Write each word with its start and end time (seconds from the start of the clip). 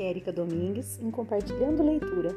Aqui 0.00 0.06
é 0.06 0.10
Erika 0.10 0.32
Domingues 0.32 0.98
em 0.98 1.10
Compartilhando 1.10 1.82
Leitura 1.82 2.34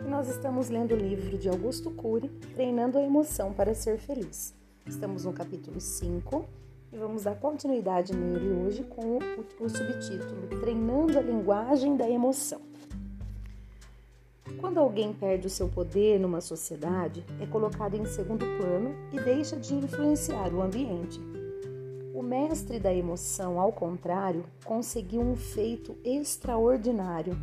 e 0.00 0.08
nós 0.08 0.30
estamos 0.30 0.70
lendo 0.70 0.94
o 0.94 0.96
livro 0.96 1.36
de 1.36 1.46
Augusto 1.46 1.90
Cury, 1.90 2.30
Treinando 2.54 2.96
a 2.96 3.02
Emoção 3.02 3.52
para 3.52 3.74
Ser 3.74 3.98
Feliz. 3.98 4.54
Estamos 4.86 5.26
no 5.26 5.32
capítulo 5.34 5.78
5 5.78 6.46
e 6.90 6.96
vamos 6.96 7.24
dar 7.24 7.34
continuidade 7.34 8.16
nele 8.16 8.48
hoje 8.64 8.82
com 8.84 9.18
o, 9.18 9.20
o 9.60 9.68
subtítulo 9.68 10.58
Treinando 10.58 11.18
a 11.18 11.20
Linguagem 11.20 11.98
da 11.98 12.08
Emoção. 12.08 12.62
Quando 14.58 14.78
alguém 14.78 15.12
perde 15.12 15.46
o 15.46 15.50
seu 15.50 15.68
poder 15.68 16.18
numa 16.18 16.40
sociedade, 16.40 17.22
é 17.38 17.44
colocado 17.44 17.94
em 17.94 18.06
segundo 18.06 18.46
plano 18.56 18.94
e 19.12 19.20
deixa 19.20 19.54
de 19.54 19.74
influenciar 19.74 20.50
o 20.54 20.62
ambiente. 20.62 21.20
O 22.22 22.24
mestre 22.24 22.78
da 22.78 22.94
emoção, 22.94 23.58
ao 23.58 23.72
contrário, 23.72 24.44
conseguiu 24.64 25.20
um 25.20 25.34
feito 25.34 25.96
extraordinário. 26.04 27.36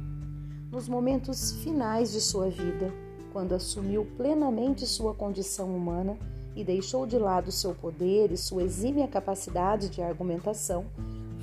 Nos 0.71 0.87
momentos 0.87 1.51
finais 1.61 2.13
de 2.13 2.21
sua 2.21 2.49
vida, 2.49 2.89
quando 3.33 3.53
assumiu 3.53 4.07
plenamente 4.15 4.85
sua 4.85 5.13
condição 5.13 5.75
humana 5.75 6.17
e 6.55 6.63
deixou 6.63 7.05
de 7.05 7.17
lado 7.17 7.51
seu 7.51 7.75
poder 7.75 8.31
e 8.31 8.37
sua 8.37 8.63
exímia 8.63 9.05
capacidade 9.05 9.89
de 9.89 10.01
argumentação, 10.01 10.85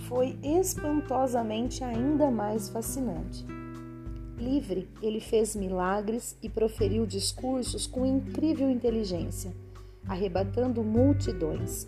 foi 0.09 0.39
espantosamente 0.43 1.85
ainda 1.85 2.31
mais 2.31 2.71
fascinante. 2.71 3.45
Livre, 4.39 4.89
ele 5.03 5.21
fez 5.21 5.55
milagres 5.55 6.39
e 6.43 6.49
proferiu 6.49 7.05
discursos 7.05 7.87
com 7.87 8.07
incrível 8.07 8.71
inteligência, 8.71 9.53
arrebatando 10.09 10.83
multidões. 10.83 11.87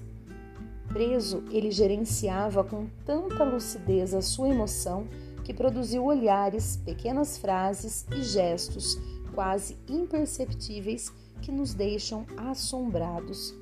Preso, 0.89 1.45
ele 1.51 1.71
gerenciava 1.71 2.65
com 2.65 2.87
tanta 3.05 3.45
lucidez 3.45 4.15
a 4.15 4.23
sua 4.23 4.49
emoção 4.49 5.07
que 5.45 5.53
produziu 5.53 6.05
olhares, 6.05 6.77
pequenas 6.77 7.39
frases 7.39 8.07
e 8.15 8.23
gestos 8.23 8.99
quase 9.35 9.77
imperceptíveis 9.89 11.13
que 11.41 11.53
nos 11.53 11.73
deixam 11.73 12.27
assombrados. 12.37 13.55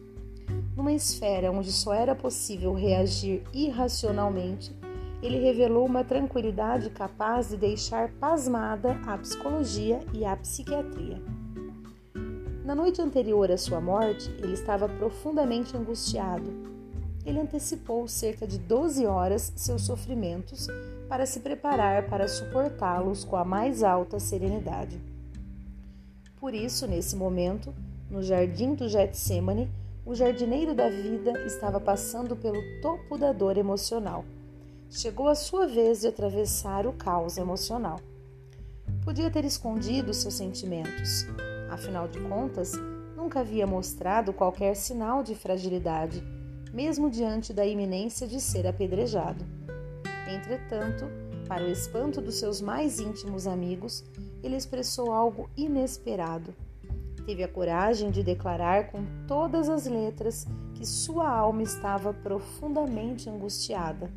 Numa 0.77 0.92
esfera 0.92 1.50
onde 1.50 1.73
só 1.73 1.92
era 1.92 2.15
possível 2.15 2.73
reagir 2.73 3.43
irracionalmente, 3.53 4.75
ele 5.22 5.39
revelou 5.39 5.84
uma 5.87 6.05
tranquilidade 6.05 6.91
capaz 6.91 7.48
de 7.48 7.56
deixar 7.56 8.11
pasmada 8.12 9.00
a 9.06 9.19
psicologia 9.19 10.00
e 10.12 10.25
a 10.25 10.37
psiquiatria. 10.37 11.20
Na 12.65 12.75
noite 12.75 13.00
anterior 13.00 13.50
à 13.50 13.56
sua 13.56 13.81
morte, 13.81 14.31
ele 14.39 14.53
estava 14.55 14.89
profundamente 14.89 15.77
angustiado 15.77 16.75
ele 17.27 17.41
antecipou 17.41 18.06
cerca 18.06 18.46
de 18.46 18.56
12 18.56 19.05
horas 19.05 19.52
seus 19.56 19.82
sofrimentos 19.82 20.69
para 21.08 21.27
se 21.27 21.41
preparar 21.41 22.08
para 22.08 22.28
suportá-los 22.28 23.24
com 23.24 23.34
a 23.34 23.44
mais 23.44 23.82
alta 23.82 24.20
serenidade. 24.20 25.00
Por 26.38 26.54
isso, 26.54 26.86
nesse 26.86 27.16
momento, 27.16 27.74
no 28.08 28.22
jardim 28.22 28.74
do 28.74 28.88
Getsemane, 28.88 29.69
o 30.04 30.14
jardineiro 30.14 30.72
da 30.72 30.88
vida 30.88 31.32
estava 31.44 31.80
passando 31.80 32.36
pelo 32.36 32.62
topo 32.80 33.19
da 33.19 33.32
dor 33.32 33.58
emocional. 33.58 34.24
Chegou 34.88 35.27
a 35.27 35.34
sua 35.34 35.66
vez 35.66 36.02
de 36.02 36.06
atravessar 36.06 36.86
o 36.86 36.92
caos 36.92 37.36
emocional. 37.38 37.98
Podia 39.04 39.28
ter 39.30 39.44
escondido 39.44 40.14
seus 40.14 40.34
sentimentos, 40.34 41.27
afinal 41.69 42.06
de 42.06 42.20
contas, 42.20 42.72
nunca 43.16 43.41
havia 43.41 43.66
mostrado 43.66 44.32
qualquer 44.32 44.77
sinal 44.77 45.24
de 45.24 45.34
fragilidade 45.34 46.22
mesmo 46.77 47.08
diante 47.08 47.55
da 47.55 47.64
iminência 47.64 48.27
de 48.27 48.38
ser 48.38 48.66
apedrejado. 48.66 49.42
Entretanto, 50.28 51.06
para 51.48 51.64
o 51.64 51.70
espanto 51.70 52.20
dos 52.20 52.34
seus 52.34 52.60
mais 52.60 53.00
íntimos 53.00 53.47
amigos, 53.47 54.04
ele 54.42 54.56
expressou 54.56 55.10
algo 55.10 55.48
inesperado. 55.56 56.54
Teve 57.25 57.42
a 57.42 57.48
coragem 57.48 58.10
de 58.10 58.22
declarar 58.22 58.91
com 58.91 59.03
todas 59.26 59.70
as 59.70 59.86
letras 59.86 60.47
que 60.75 60.84
sua 60.84 61.26
alma 61.26 61.62
estava 61.62 62.12
profundamente 62.12 63.31
angustiada. 63.31 64.10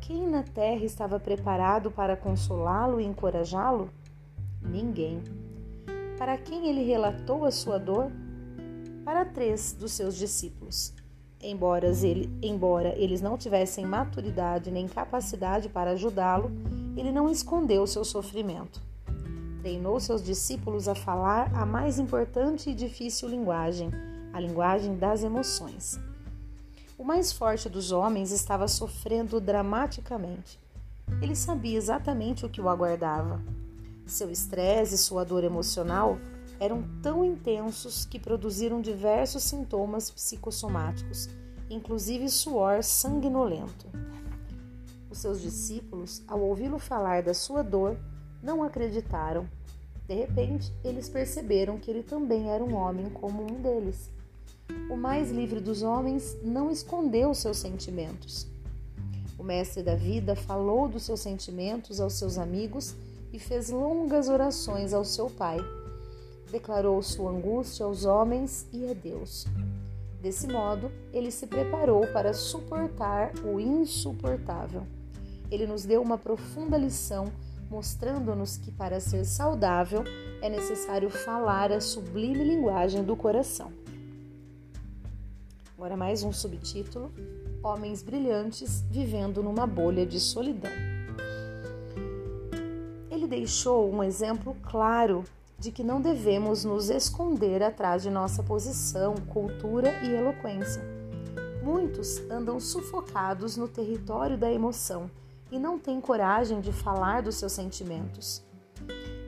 Quem 0.00 0.26
na 0.26 0.42
terra 0.42 0.86
estava 0.86 1.20
preparado 1.20 1.90
para 1.90 2.16
consolá-lo 2.16 2.98
e 2.98 3.04
encorajá-lo? 3.04 3.90
Ninguém. 4.62 5.22
Para 6.16 6.38
quem 6.38 6.70
ele 6.70 6.82
relatou 6.82 7.44
a 7.44 7.50
sua 7.50 7.76
dor? 7.76 8.10
Para 9.04 9.26
três 9.26 9.74
dos 9.74 9.92
seus 9.92 10.16
discípulos. 10.16 10.94
Embora, 11.48 11.86
ele, 11.86 12.28
embora 12.42 12.92
eles 12.98 13.20
não 13.20 13.38
tivessem 13.38 13.86
maturidade 13.86 14.68
nem 14.68 14.88
capacidade 14.88 15.68
para 15.68 15.92
ajudá-lo, 15.92 16.50
ele 16.96 17.12
não 17.12 17.30
escondeu 17.30 17.86
seu 17.86 18.04
sofrimento. 18.04 18.82
Treinou 19.60 20.00
seus 20.00 20.24
discípulos 20.24 20.88
a 20.88 20.94
falar 20.96 21.54
a 21.54 21.64
mais 21.64 22.00
importante 22.00 22.70
e 22.70 22.74
difícil 22.74 23.28
linguagem, 23.28 23.92
a 24.32 24.40
linguagem 24.40 24.96
das 24.96 25.22
emoções. 25.22 26.00
O 26.98 27.04
mais 27.04 27.30
forte 27.30 27.68
dos 27.68 27.92
homens 27.92 28.32
estava 28.32 28.66
sofrendo 28.66 29.40
dramaticamente. 29.40 30.58
Ele 31.22 31.36
sabia 31.36 31.78
exatamente 31.78 32.44
o 32.44 32.48
que 32.48 32.60
o 32.60 32.68
aguardava. 32.68 33.40
Seu 34.04 34.32
estresse 34.32 34.96
e 34.96 34.98
sua 34.98 35.24
dor 35.24 35.44
emocional 35.44 36.18
eram 36.58 36.84
tão 37.02 37.24
intensos 37.24 38.04
que 38.04 38.18
produziram 38.18 38.80
diversos 38.80 39.42
sintomas 39.42 40.10
psicossomáticos, 40.10 41.28
inclusive 41.68 42.28
suor 42.28 42.82
sanguinolento. 42.82 43.86
Os 45.10 45.18
seus 45.18 45.40
discípulos, 45.40 46.22
ao 46.26 46.40
ouvi-lo 46.40 46.78
falar 46.78 47.22
da 47.22 47.34
sua 47.34 47.62
dor, 47.62 47.96
não 48.42 48.62
acreditaram. 48.62 49.48
De 50.06 50.14
repente, 50.14 50.72
eles 50.84 51.08
perceberam 51.08 51.78
que 51.78 51.90
ele 51.90 52.02
também 52.02 52.50
era 52.50 52.62
um 52.62 52.74
homem 52.74 53.10
como 53.10 53.42
um 53.42 53.60
deles. 53.60 54.10
O 54.90 54.96
mais 54.96 55.30
livre 55.30 55.60
dos 55.60 55.82
homens 55.82 56.36
não 56.42 56.70
escondeu 56.70 57.34
seus 57.34 57.58
sentimentos. 57.58 58.46
O 59.38 59.42
mestre 59.42 59.82
da 59.82 59.94
vida 59.94 60.34
falou 60.34 60.88
dos 60.88 61.04
seus 61.04 61.20
sentimentos 61.20 62.00
aos 62.00 62.14
seus 62.14 62.38
amigos 62.38 62.94
e 63.32 63.38
fez 63.38 63.70
longas 63.70 64.28
orações 64.28 64.92
ao 64.92 65.04
seu 65.04 65.28
pai 65.28 65.58
declarou 66.50 67.02
sua 67.02 67.30
angústia 67.30 67.86
aos 67.86 68.04
homens 68.04 68.68
e 68.72 68.88
a 68.90 68.94
Deus. 68.94 69.46
Desse 70.20 70.46
modo, 70.48 70.90
ele 71.12 71.30
se 71.30 71.46
preparou 71.46 72.06
para 72.08 72.32
suportar 72.32 73.32
o 73.44 73.60
insuportável. 73.60 74.86
Ele 75.50 75.66
nos 75.66 75.84
deu 75.84 76.02
uma 76.02 76.18
profunda 76.18 76.76
lição, 76.76 77.26
mostrando-nos 77.70 78.56
que 78.56 78.72
para 78.72 78.98
ser 78.98 79.24
saudável 79.24 80.02
é 80.42 80.48
necessário 80.48 81.10
falar 81.10 81.70
a 81.70 81.80
sublime 81.80 82.42
linguagem 82.42 83.04
do 83.04 83.14
coração. 83.14 83.72
Agora, 85.76 85.96
mais 85.96 86.22
um 86.22 86.32
subtítulo: 86.32 87.12
Homens 87.62 88.02
brilhantes 88.02 88.80
vivendo 88.90 89.42
numa 89.42 89.66
bolha 89.66 90.06
de 90.06 90.18
solidão. 90.18 90.72
Ele 93.10 93.26
deixou 93.26 93.92
um 93.92 94.02
exemplo 94.02 94.56
claro 94.62 95.22
de 95.58 95.70
que 95.70 95.82
não 95.82 96.00
devemos 96.00 96.64
nos 96.64 96.90
esconder 96.90 97.62
atrás 97.62 98.02
de 98.02 98.10
nossa 98.10 98.42
posição, 98.42 99.14
cultura 99.28 99.90
e 100.04 100.14
eloquência. 100.14 100.82
Muitos 101.62 102.18
andam 102.30 102.60
sufocados 102.60 103.56
no 103.56 103.66
território 103.66 104.36
da 104.36 104.52
emoção 104.52 105.10
e 105.50 105.58
não 105.58 105.78
têm 105.78 106.00
coragem 106.00 106.60
de 106.60 106.72
falar 106.72 107.22
dos 107.22 107.36
seus 107.36 107.52
sentimentos. 107.52 108.44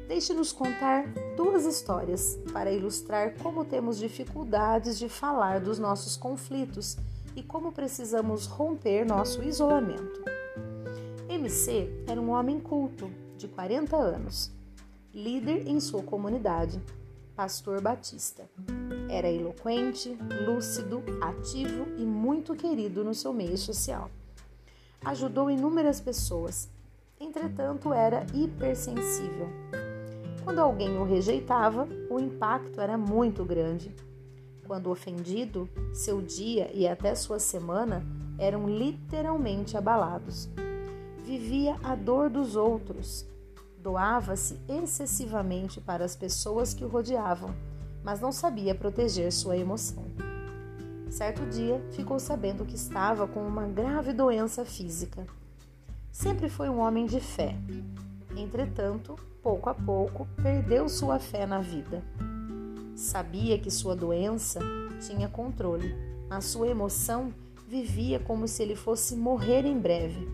Deixe-nos 0.06 0.52
contar 0.52 1.06
duas 1.36 1.64
histórias 1.64 2.38
para 2.52 2.72
ilustrar 2.72 3.34
como 3.42 3.64
temos 3.64 3.98
dificuldades 3.98 4.98
de 4.98 5.08
falar 5.08 5.60
dos 5.60 5.78
nossos 5.78 6.16
conflitos 6.16 6.96
e 7.34 7.42
como 7.42 7.72
precisamos 7.72 8.46
romper 8.46 9.04
nosso 9.04 9.42
isolamento. 9.42 10.22
MC 11.28 12.04
era 12.06 12.20
um 12.20 12.30
homem 12.30 12.58
culto, 12.58 13.10
de 13.36 13.46
40 13.46 13.96
anos 13.96 14.57
líder 15.14 15.66
em 15.66 15.80
sua 15.80 16.02
comunidade, 16.02 16.80
Pastor 17.34 17.80
Batista. 17.80 18.48
Era 19.08 19.30
eloquente, 19.30 20.16
lúcido, 20.46 21.02
ativo 21.20 21.86
e 21.96 22.04
muito 22.04 22.54
querido 22.54 23.02
no 23.02 23.14
seu 23.14 23.32
meio 23.32 23.56
social. 23.56 24.10
Ajudou 25.04 25.50
inúmeras 25.50 26.00
pessoas, 26.00 26.68
entretanto, 27.18 27.92
era 27.92 28.26
hipersensível. 28.34 29.48
Quando 30.44 30.60
alguém 30.60 30.98
o 30.98 31.04
rejeitava, 31.04 31.88
o 32.10 32.18
impacto 32.18 32.80
era 32.80 32.98
muito 32.98 33.44
grande. 33.44 33.94
Quando 34.66 34.90
ofendido, 34.90 35.68
seu 35.92 36.20
dia 36.20 36.70
e 36.74 36.86
até 36.86 37.14
sua 37.14 37.38
semana 37.38 38.04
eram 38.38 38.68
literalmente 38.68 39.76
abalados. 39.76 40.48
Vivia 41.24 41.76
a 41.82 41.94
dor 41.94 42.30
dos 42.30 42.56
outros, 42.56 43.26
Doava-se 43.88 44.60
excessivamente 44.68 45.80
para 45.80 46.04
as 46.04 46.14
pessoas 46.14 46.74
que 46.74 46.84
o 46.84 46.88
rodeavam, 46.88 47.54
mas 48.04 48.20
não 48.20 48.30
sabia 48.30 48.74
proteger 48.74 49.32
sua 49.32 49.56
emoção. 49.56 50.04
Certo 51.08 51.46
dia, 51.46 51.82
ficou 51.92 52.18
sabendo 52.18 52.66
que 52.66 52.74
estava 52.74 53.26
com 53.26 53.40
uma 53.40 53.66
grave 53.66 54.12
doença 54.12 54.62
física. 54.62 55.26
Sempre 56.12 56.50
foi 56.50 56.68
um 56.68 56.80
homem 56.80 57.06
de 57.06 57.18
fé. 57.18 57.56
Entretanto, 58.36 59.16
pouco 59.42 59.70
a 59.70 59.74
pouco, 59.74 60.28
perdeu 60.42 60.86
sua 60.86 61.18
fé 61.18 61.46
na 61.46 61.60
vida. 61.60 62.04
Sabia 62.94 63.58
que 63.58 63.70
sua 63.70 63.96
doença 63.96 64.60
tinha 65.00 65.30
controle, 65.30 65.96
mas 66.28 66.44
sua 66.44 66.68
emoção 66.68 67.32
vivia 67.66 68.20
como 68.20 68.46
se 68.46 68.62
ele 68.62 68.76
fosse 68.76 69.16
morrer 69.16 69.64
em 69.64 69.80
breve. 69.80 70.28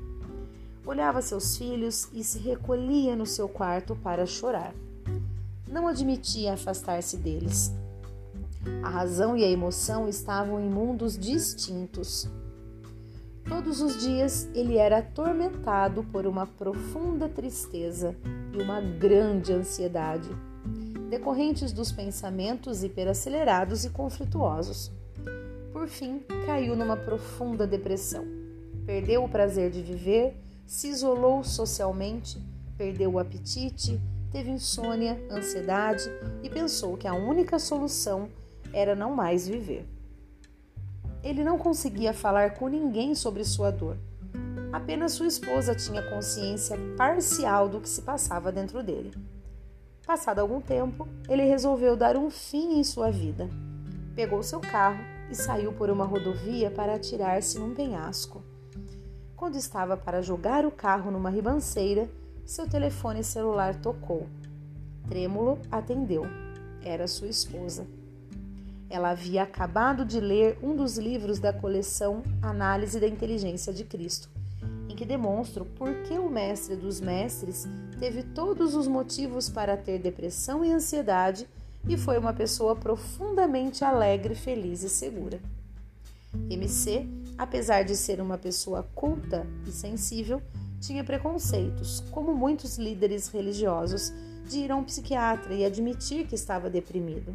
Olhava 0.87 1.23
seus 1.23 1.57
filhos 1.57 2.09
e 2.13 2.23
se 2.23 2.39
recolhia 2.39 3.17
no 3.17 3.25
seu 3.25 3.49
quarto 3.49 3.97
para 3.97 4.27
chorar. 4.27 4.75
Não 5.67 5.89
admitia 5.89 6.53
afastar-se 6.53 7.17
deles. 7.17 7.73
A 8.83 8.89
razão 8.89 9.37
e 9.37 9.43
a 9.43 9.49
emoção 9.49 10.09
estavam 10.09 10.61
em 10.61 10.69
mundos 10.69 11.19
distintos. 11.19 12.29
Todos 13.49 13.81
os 13.81 14.01
dias 14.03 14.49
ele 14.55 14.77
era 14.77 14.99
atormentado 14.99 16.05
por 16.05 16.27
uma 16.27 16.47
profunda 16.47 17.29
tristeza 17.29 18.17
e 18.53 18.63
uma 18.63 18.81
grande 18.81 19.53
ansiedade, 19.53 20.29
decorrentes 21.11 21.73
dos 21.73 21.93
pensamentos 21.93 22.83
hiperacelerados 22.83 23.85
e 23.85 23.91
conflituosos. 23.91 24.91
Por 25.73 25.89
fim, 25.89 26.21
caiu 26.47 26.75
numa 26.77 26.97
profunda 26.97 27.67
depressão. 27.67 28.25
Perdeu 28.87 29.25
o 29.25 29.29
prazer 29.29 29.71
de 29.71 29.83
viver, 29.83 30.37
se 30.67 30.89
isolou 30.89 31.45
socialmente, 31.45 32.41
perdeu 32.77 33.13
o 33.13 33.19
apetite, 33.19 34.01
teve 34.31 34.51
insônia, 34.51 35.23
ansiedade 35.31 36.11
e 36.43 36.51
pensou 36.51 36.97
que 36.97 37.07
a 37.07 37.15
única 37.15 37.59
solução 37.59 38.29
era 38.73 38.95
não 38.95 39.15
mais 39.15 39.47
viver. 39.47 39.87
Ele 41.23 41.45
não 41.45 41.57
conseguia 41.57 42.13
falar 42.13 42.55
com 42.55 42.69
ninguém 42.69 43.15
sobre 43.15 43.45
sua 43.45 43.71
dor. 43.71 43.97
Apenas 44.73 45.13
sua 45.13 45.27
esposa 45.27 45.75
tinha 45.75 46.03
consciência 46.11 46.77
parcial 46.97 47.69
do 47.69 47.81
que 47.81 47.89
se 47.89 48.03
passava 48.03 48.51
dentro 48.51 48.83
dele. 48.83 49.13
Passado 50.05 50.41
algum 50.41 50.61
tempo, 50.61 51.09
ele 51.29 51.45
resolveu 51.45 51.97
dar 51.97 52.17
um 52.17 52.29
fim 52.29 52.79
em 52.79 52.85
sua 52.85 53.11
vida. 53.11 53.49
Pegou 54.15 54.43
seu 54.43 54.61
carro 54.61 55.03
e 55.31 55.35
saiu 55.35 55.73
por 55.73 55.89
uma 55.89 56.05
rodovia 56.05 56.71
para 56.71 56.95
atirar-se 56.95 57.59
num 57.59 57.75
penhasco. 57.75 58.43
Quando 59.37 59.57
estava 59.57 59.97
para 59.97 60.23
jogar 60.23 60.65
o 60.65 60.71
carro 60.71 61.11
numa 61.11 61.29
ribanceira, 61.29 62.09
seu 62.45 62.69
telefone 62.69 63.25
celular 63.25 63.75
tocou. 63.75 64.27
Trêmulo 65.09 65.59
atendeu. 65.71 66.25
Era 66.85 67.09
sua 67.09 67.29
esposa. 67.29 67.87
Ela 68.89 69.11
havia 69.11 69.43
acabado 69.43 70.05
de 70.05 70.21
ler 70.21 70.57
um 70.63 70.77
dos 70.77 70.99
livros 70.99 71.41
da 71.41 71.53
coleção 71.53 72.23
Análise 72.41 73.01
da 73.01 73.09
Inteligência 73.09 73.73
de 73.73 73.83
Cristo, 73.83 74.29
em 74.89 74.95
que 74.95 75.05
demonstro 75.05 75.65
por 75.65 75.93
que 76.03 76.17
o 76.17 76.31
Mestre 76.31 76.77
dos 76.77 77.01
Mestres 77.01 77.67
teve 77.99 78.23
todos 78.23 78.75
os 78.75 78.87
motivos 78.87 79.49
para 79.49 79.77
ter 79.77 79.99
depressão 79.99 80.65
e 80.65 80.71
ansiedade 80.71 81.49
e 81.89 81.97
foi 81.97 82.19
uma 82.19 82.33
pessoa 82.33 82.77
profundamente 82.77 83.85
alegre, 83.85 84.35
feliz 84.35 84.83
e 84.83 84.89
segura. 84.89 85.41
MC, 86.49 87.09
apesar 87.39 87.83
de 87.85 87.97
ser 87.97 88.21
uma 88.21 88.39
pessoa 88.39 88.87
culta 88.95 89.47
e 89.67 89.71
sensível, 89.71 90.41
tinha 90.81 91.03
preconceitos, 91.03 92.01
como 92.11 92.35
muitos 92.35 92.77
líderes 92.77 93.29
religiosos, 93.29 94.13
de 94.47 94.59
ir 94.59 94.71
a 94.71 94.77
um 94.77 94.85
psiquiatra 94.85 95.55
e 95.55 95.65
admitir 95.65 96.27
que 96.27 96.35
estava 96.35 96.69
deprimido. 96.69 97.35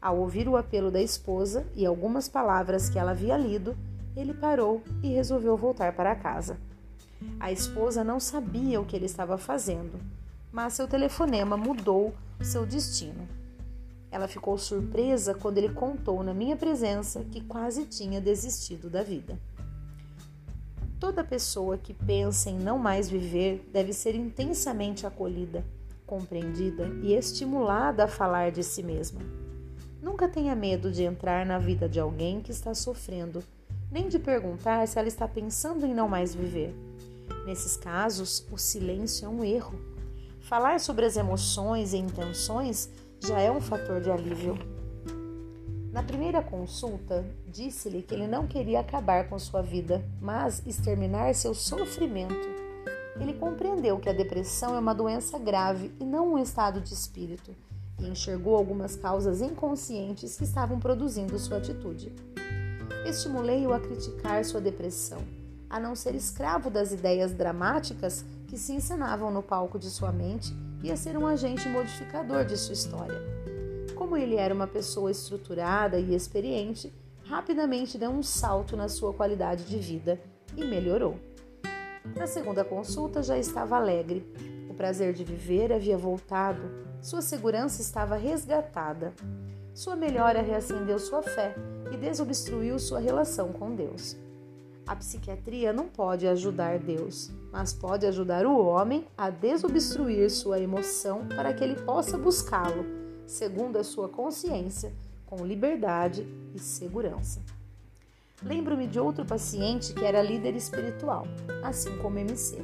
Ao 0.00 0.18
ouvir 0.18 0.48
o 0.48 0.56
apelo 0.56 0.90
da 0.90 1.00
esposa 1.00 1.66
e 1.74 1.86
algumas 1.86 2.28
palavras 2.28 2.88
que 2.88 2.98
ela 2.98 3.12
havia 3.12 3.36
lido, 3.36 3.76
ele 4.16 4.34
parou 4.34 4.82
e 5.02 5.08
resolveu 5.08 5.56
voltar 5.56 5.92
para 5.94 6.16
casa. 6.16 6.58
A 7.38 7.50
esposa 7.50 8.04
não 8.04 8.20
sabia 8.20 8.80
o 8.80 8.84
que 8.84 8.96
ele 8.96 9.06
estava 9.06 9.38
fazendo, 9.38 10.00
mas 10.52 10.74
seu 10.74 10.86
telefonema 10.86 11.56
mudou 11.56 12.14
seu 12.40 12.64
destino. 12.64 13.28
Ela 14.10 14.26
ficou 14.26 14.56
surpresa 14.56 15.34
quando 15.34 15.58
ele 15.58 15.68
contou 15.68 16.22
na 16.22 16.32
minha 16.32 16.56
presença 16.56 17.24
que 17.24 17.42
quase 17.42 17.84
tinha 17.84 18.20
desistido 18.20 18.88
da 18.88 19.02
vida. 19.02 19.38
Toda 20.98 21.22
pessoa 21.22 21.78
que 21.78 21.94
pensa 21.94 22.50
em 22.50 22.58
não 22.58 22.78
mais 22.78 23.08
viver 23.08 23.68
deve 23.72 23.92
ser 23.92 24.14
intensamente 24.14 25.06
acolhida, 25.06 25.64
compreendida 26.06 26.88
e 27.02 27.12
estimulada 27.14 28.04
a 28.04 28.08
falar 28.08 28.50
de 28.50 28.64
si 28.64 28.82
mesma. 28.82 29.20
Nunca 30.02 30.28
tenha 30.28 30.56
medo 30.56 30.90
de 30.90 31.04
entrar 31.04 31.44
na 31.44 31.58
vida 31.58 31.88
de 31.88 32.00
alguém 32.00 32.40
que 32.40 32.50
está 32.50 32.74
sofrendo, 32.74 33.44
nem 33.90 34.08
de 34.08 34.18
perguntar 34.18 34.88
se 34.88 34.98
ela 34.98 35.08
está 35.08 35.28
pensando 35.28 35.84
em 35.84 35.94
não 35.94 36.08
mais 36.08 36.34
viver. 36.34 36.74
Nesses 37.46 37.76
casos, 37.76 38.46
o 38.50 38.56
silêncio 38.56 39.26
é 39.26 39.28
um 39.28 39.44
erro. 39.44 39.78
Falar 40.40 40.80
sobre 40.80 41.04
as 41.04 41.16
emoções 41.16 41.92
e 41.92 41.98
intenções 41.98 42.90
já 43.20 43.40
é 43.40 43.50
um 43.50 43.60
fator 43.60 44.00
de 44.00 44.10
alívio. 44.10 44.56
Na 45.92 46.02
primeira 46.02 46.42
consulta, 46.42 47.24
disse-lhe 47.46 48.02
que 48.02 48.14
ele 48.14 48.26
não 48.26 48.46
queria 48.46 48.80
acabar 48.80 49.28
com 49.28 49.38
sua 49.38 49.62
vida, 49.62 50.04
mas 50.20 50.64
exterminar 50.66 51.34
seu 51.34 51.54
sofrimento. 51.54 52.48
Ele 53.20 53.32
compreendeu 53.34 53.98
que 53.98 54.08
a 54.08 54.12
depressão 54.12 54.76
é 54.76 54.78
uma 54.78 54.94
doença 54.94 55.38
grave 55.38 55.92
e 55.98 56.04
não 56.04 56.34
um 56.34 56.38
estado 56.38 56.80
de 56.80 56.94
espírito 56.94 57.50
e 57.98 58.06
enxergou 58.06 58.56
algumas 58.56 58.94
causas 58.94 59.40
inconscientes 59.40 60.36
que 60.36 60.44
estavam 60.44 60.78
produzindo 60.78 61.38
sua 61.38 61.56
atitude. 61.56 62.14
Estimulei-o 63.04 63.72
a 63.72 63.80
criticar 63.80 64.44
sua 64.44 64.60
depressão, 64.60 65.18
a 65.68 65.80
não 65.80 65.96
ser 65.96 66.14
escravo 66.14 66.70
das 66.70 66.92
ideias 66.92 67.32
dramáticas 67.32 68.24
que 68.46 68.56
se 68.56 68.72
encenavam 68.72 69.32
no 69.32 69.42
palco 69.42 69.78
de 69.78 69.90
sua 69.90 70.12
mente 70.12 70.54
e 70.82 70.90
a 70.90 70.96
ser 70.96 71.16
um 71.16 71.26
agente 71.26 71.68
modificador 71.68 72.44
de 72.44 72.56
sua 72.56 72.74
história. 72.74 73.20
Como 73.94 74.16
ele 74.16 74.36
era 74.36 74.54
uma 74.54 74.66
pessoa 74.66 75.10
estruturada 75.10 75.98
e 75.98 76.14
experiente, 76.14 76.92
rapidamente 77.24 77.98
deu 77.98 78.10
um 78.10 78.22
salto 78.22 78.76
na 78.76 78.88
sua 78.88 79.12
qualidade 79.12 79.64
de 79.64 79.78
vida 79.78 80.20
e 80.56 80.64
melhorou. 80.64 81.18
Na 82.16 82.26
segunda 82.26 82.64
consulta 82.64 83.22
já 83.22 83.36
estava 83.36 83.76
alegre. 83.76 84.26
O 84.70 84.74
prazer 84.74 85.12
de 85.12 85.24
viver 85.24 85.72
havia 85.72 85.98
voltado 85.98 86.88
sua 87.00 87.22
segurança 87.22 87.80
estava 87.80 88.16
resgatada. 88.16 89.14
Sua 89.72 89.94
melhora 89.94 90.42
reacendeu 90.42 90.98
sua 90.98 91.22
fé 91.22 91.54
e 91.92 91.96
desobstruiu 91.96 92.78
sua 92.78 92.98
relação 92.98 93.52
com 93.52 93.74
Deus. 93.74 94.16
A 94.88 94.96
psiquiatria 94.96 95.70
não 95.70 95.86
pode 95.86 96.26
ajudar 96.26 96.78
Deus, 96.78 97.30
mas 97.52 97.74
pode 97.74 98.06
ajudar 98.06 98.46
o 98.46 98.56
homem 98.56 99.06
a 99.18 99.28
desobstruir 99.28 100.30
sua 100.30 100.58
emoção 100.58 101.26
para 101.28 101.52
que 101.52 101.62
ele 101.62 101.74
possa 101.82 102.16
buscá-lo, 102.16 102.86
segundo 103.26 103.76
a 103.76 103.84
sua 103.84 104.08
consciência, 104.08 104.90
com 105.26 105.44
liberdade 105.44 106.26
e 106.54 106.58
segurança. 106.58 107.42
Lembro-me 108.42 108.86
de 108.86 108.98
outro 108.98 109.26
paciente 109.26 109.92
que 109.92 110.06
era 110.06 110.22
líder 110.22 110.56
espiritual, 110.56 111.26
assim 111.62 111.94
como 111.98 112.18
MC. 112.18 112.56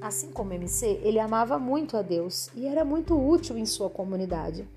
Assim 0.00 0.30
como 0.30 0.52
MC, 0.52 1.00
ele 1.02 1.18
amava 1.18 1.58
muito 1.58 1.96
a 1.96 2.02
Deus 2.02 2.48
e 2.54 2.64
era 2.64 2.84
muito 2.84 3.18
útil 3.18 3.58
em 3.58 3.66
sua 3.66 3.90
comunidade. 3.90 4.68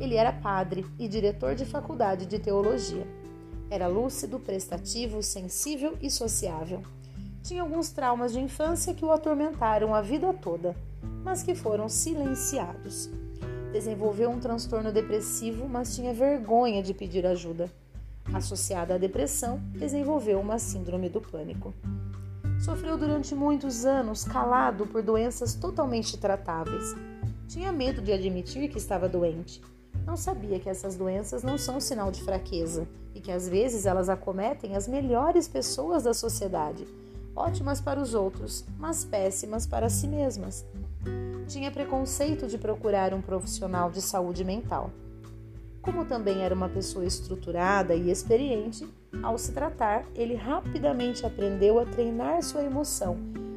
Ele 0.00 0.16
era 0.16 0.32
padre 0.32 0.84
e 0.98 1.06
diretor 1.06 1.54
de 1.54 1.64
faculdade 1.64 2.26
de 2.26 2.40
teologia. 2.40 3.06
Era 3.70 3.86
lúcido, 3.86 4.38
prestativo, 4.38 5.22
sensível 5.22 5.96
e 6.00 6.10
sociável. 6.10 6.82
Tinha 7.42 7.62
alguns 7.62 7.90
traumas 7.90 8.32
de 8.32 8.40
infância 8.40 8.94
que 8.94 9.04
o 9.04 9.12
atormentaram 9.12 9.94
a 9.94 10.00
vida 10.00 10.32
toda, 10.32 10.74
mas 11.22 11.42
que 11.42 11.54
foram 11.54 11.88
silenciados. 11.88 13.10
Desenvolveu 13.72 14.30
um 14.30 14.38
transtorno 14.38 14.92
depressivo, 14.92 15.68
mas 15.68 15.94
tinha 15.94 16.14
vergonha 16.14 16.82
de 16.82 16.94
pedir 16.94 17.26
ajuda. 17.26 17.70
Associada 18.32 18.94
à 18.94 18.98
depressão, 18.98 19.60
desenvolveu 19.72 20.40
uma 20.40 20.58
síndrome 20.58 21.08
do 21.08 21.20
pânico. 21.20 21.74
Sofreu 22.64 22.96
durante 22.96 23.34
muitos 23.34 23.84
anos 23.84 24.24
calado 24.24 24.86
por 24.86 25.02
doenças 25.02 25.54
totalmente 25.54 26.16
tratáveis. 26.16 26.94
Tinha 27.48 27.70
medo 27.72 28.00
de 28.00 28.12
admitir 28.12 28.68
que 28.70 28.78
estava 28.78 29.08
doente. 29.08 29.60
Não 30.06 30.16
sabia 30.16 30.60
que 30.60 30.68
essas 30.68 30.96
doenças 30.96 31.42
não 31.42 31.56
são 31.56 31.80
sinal 31.80 32.10
de 32.10 32.22
fraqueza 32.22 32.86
e 33.14 33.20
que 33.20 33.32
às 33.32 33.48
vezes 33.48 33.86
elas 33.86 34.08
acometem 34.08 34.76
as 34.76 34.86
melhores 34.86 35.48
pessoas 35.48 36.02
da 36.04 36.12
sociedade, 36.12 36.86
ótimas 37.34 37.80
para 37.80 38.00
os 38.00 38.14
outros, 38.14 38.64
mas 38.78 39.04
péssimas 39.04 39.66
para 39.66 39.88
si 39.88 40.06
mesmas. 40.06 40.64
Tinha 41.48 41.70
preconceito 41.70 42.46
de 42.46 42.58
procurar 42.58 43.14
um 43.14 43.20
profissional 43.20 43.90
de 43.90 44.02
saúde 44.02 44.44
mental. 44.44 44.90
Como 45.80 46.04
também 46.04 46.42
era 46.42 46.54
uma 46.54 46.68
pessoa 46.68 47.04
estruturada 47.04 47.94
e 47.94 48.10
experiente, 48.10 48.86
ao 49.22 49.38
se 49.38 49.52
tratar, 49.52 50.04
ele 50.14 50.34
rapidamente 50.34 51.24
aprendeu 51.24 51.78
a 51.78 51.84
treinar 51.84 52.42
sua 52.42 52.62
emoção, 52.62 53.16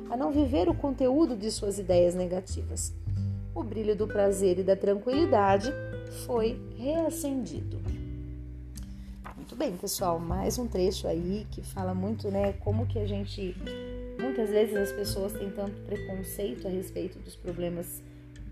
a 0.09 0.15
não 0.15 0.31
viver 0.31 0.69
o 0.69 0.73
conteúdo 0.73 1.35
de 1.35 1.49
suas 1.51 1.79
ideias 1.79 2.15
negativas. 2.15 2.93
O 3.55 3.63
brilho 3.63 3.95
do 3.95 4.07
prazer 4.07 4.59
e 4.59 4.63
da 4.63 4.75
tranquilidade 4.75 5.73
foi 6.25 6.59
reacendido. 6.77 7.79
Muito 9.35 9.55
bem, 9.55 9.77
pessoal, 9.77 10.19
mais 10.19 10.57
um 10.57 10.67
trecho 10.67 11.07
aí 11.07 11.47
que 11.51 11.61
fala 11.61 11.93
muito, 11.93 12.29
né, 12.29 12.53
como 12.53 12.85
que 12.85 12.99
a 12.99 13.07
gente 13.07 13.55
muitas 14.19 14.49
vezes 14.49 14.75
as 14.75 14.91
pessoas 14.91 15.31
têm 15.33 15.49
tanto 15.51 15.79
preconceito 15.85 16.67
a 16.67 16.69
respeito 16.69 17.17
dos 17.19 17.35
problemas 17.35 18.01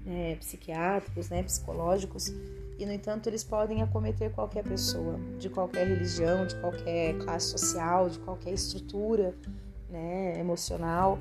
é, 0.07 0.35
psiquiátricos, 0.35 1.29
né, 1.29 1.43
psicológicos, 1.43 2.29
e 2.77 2.85
no 2.85 2.91
entanto 2.91 3.27
eles 3.27 3.43
podem 3.43 3.81
acometer 3.81 4.31
qualquer 4.31 4.63
pessoa, 4.63 5.19
de 5.39 5.49
qualquer 5.49 5.87
religião, 5.87 6.45
de 6.45 6.55
qualquer 6.55 7.17
classe 7.17 7.47
social, 7.47 8.09
de 8.09 8.19
qualquer 8.19 8.53
estrutura 8.53 9.33
né, 9.89 10.39
emocional, 10.39 11.19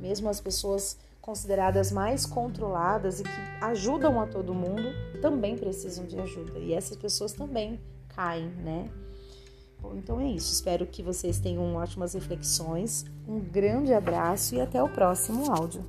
mesmo 0.00 0.28
as 0.28 0.40
pessoas 0.40 0.98
consideradas 1.26 1.90
mais 1.90 2.24
controladas 2.24 3.18
e 3.18 3.24
que 3.24 3.30
ajudam 3.60 4.20
a 4.20 4.28
todo 4.28 4.54
mundo 4.54 4.94
também 5.20 5.58
precisam 5.58 6.06
de 6.06 6.16
ajuda 6.20 6.56
e 6.60 6.72
essas 6.72 6.96
pessoas 6.96 7.32
também 7.32 7.80
caem, 8.14 8.46
né? 8.62 8.88
Bom, 9.82 9.96
então 9.96 10.20
é 10.20 10.26
isso. 10.26 10.52
Espero 10.52 10.86
que 10.86 11.02
vocês 11.02 11.40
tenham 11.40 11.74
ótimas 11.74 12.14
reflexões. 12.14 13.04
Um 13.26 13.40
grande 13.40 13.92
abraço 13.92 14.54
e 14.54 14.60
até 14.60 14.80
o 14.80 14.88
próximo 14.88 15.50
áudio. 15.52 15.84